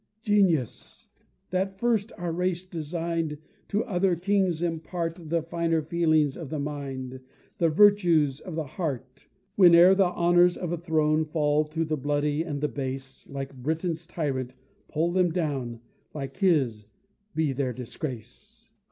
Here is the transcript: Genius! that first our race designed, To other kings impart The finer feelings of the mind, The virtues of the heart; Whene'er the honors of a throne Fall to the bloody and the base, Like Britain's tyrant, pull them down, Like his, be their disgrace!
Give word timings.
Genius! 0.23 1.09
that 1.51 1.77
first 1.77 2.11
our 2.17 2.31
race 2.31 2.63
designed, 2.63 3.37
To 3.67 3.83
other 3.85 4.15
kings 4.15 4.63
impart 4.63 5.29
The 5.29 5.43
finer 5.43 5.83
feelings 5.83 6.35
of 6.35 6.49
the 6.49 6.57
mind, 6.57 7.19
The 7.59 7.69
virtues 7.69 8.39
of 8.39 8.55
the 8.55 8.63
heart; 8.65 9.27
Whene'er 9.59 9.93
the 9.93 10.09
honors 10.09 10.57
of 10.57 10.71
a 10.71 10.77
throne 10.77 11.23
Fall 11.23 11.65
to 11.65 11.85
the 11.85 11.97
bloody 11.97 12.41
and 12.41 12.61
the 12.61 12.67
base, 12.67 13.27
Like 13.29 13.53
Britain's 13.61 14.07
tyrant, 14.07 14.55
pull 14.87 15.11
them 15.11 15.31
down, 15.31 15.81
Like 16.15 16.37
his, 16.37 16.87
be 17.35 17.53
their 17.53 17.71
disgrace! 17.71 18.71